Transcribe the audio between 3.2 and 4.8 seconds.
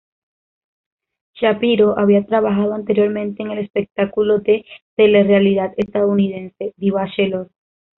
en el espectáculo de